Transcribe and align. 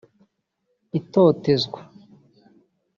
itotezwa 0.99 1.79